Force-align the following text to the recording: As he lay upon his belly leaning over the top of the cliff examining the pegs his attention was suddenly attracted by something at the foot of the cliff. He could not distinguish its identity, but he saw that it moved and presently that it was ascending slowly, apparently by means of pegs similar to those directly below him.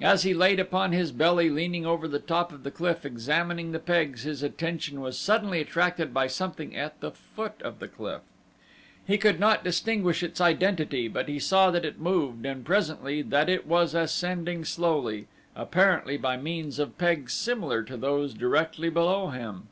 As 0.00 0.22
he 0.22 0.32
lay 0.32 0.56
upon 0.56 0.92
his 0.92 1.12
belly 1.12 1.50
leaning 1.50 1.84
over 1.84 2.08
the 2.08 2.18
top 2.18 2.52
of 2.54 2.62
the 2.62 2.70
cliff 2.70 3.04
examining 3.04 3.70
the 3.72 3.78
pegs 3.78 4.22
his 4.22 4.42
attention 4.42 5.02
was 5.02 5.18
suddenly 5.18 5.60
attracted 5.60 6.14
by 6.14 6.26
something 6.26 6.74
at 6.74 6.98
the 7.00 7.10
foot 7.10 7.60
of 7.60 7.78
the 7.78 7.86
cliff. 7.88 8.22
He 9.06 9.18
could 9.18 9.38
not 9.38 9.62
distinguish 9.62 10.22
its 10.22 10.40
identity, 10.40 11.06
but 11.06 11.28
he 11.28 11.38
saw 11.38 11.70
that 11.70 11.84
it 11.84 12.00
moved 12.00 12.46
and 12.46 12.64
presently 12.64 13.20
that 13.20 13.50
it 13.50 13.66
was 13.66 13.92
ascending 13.94 14.64
slowly, 14.64 15.26
apparently 15.54 16.16
by 16.16 16.38
means 16.38 16.78
of 16.78 16.96
pegs 16.96 17.34
similar 17.34 17.82
to 17.82 17.98
those 17.98 18.32
directly 18.32 18.88
below 18.88 19.28
him. 19.28 19.68